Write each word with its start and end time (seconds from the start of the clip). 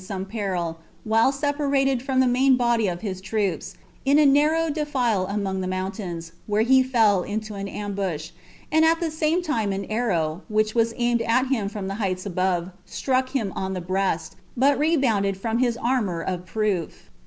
some 0.03 0.25
peril, 0.25 0.79
while 1.03 1.31
separated 1.31 2.01
from 2.01 2.21
lin 2.33 2.57
body 2.57 2.87
of 2.87 3.01
his 3.01 3.21
troops, 3.21 3.75
in 4.03 4.17
a 4.17 4.25
narrow 4.25 4.67
defile 4.67 5.27
among 5.29 5.61
the 5.61 5.67
mountains, 5.67 6.31
he 6.65 6.81
fell 6.81 7.21
into 7.21 7.53
an 7.53 7.67
ambush, 7.67 8.31
and 8.71 8.83
at 8.83 8.99
the 8.99 9.11
same 9.11 9.43
time 9.43 9.71
an 9.71 9.85
arrow, 9.91 10.41
which 10.49 10.75
med 10.75 11.21
at 11.21 11.49
him 11.49 11.69
from 11.69 11.87
the 11.87 11.93
heights 12.01 12.25
above, 12.25 12.71
struck 12.83 13.29
him 13.35 13.53
on 13.55 13.73
the 13.75 13.79
breast, 13.79 14.35
but 14.57 14.79
ided 14.79 15.37
from 15.37 15.59
his 15.59 15.77
armour 15.77 16.19
of 16.23 16.47
proof. 16.47 17.11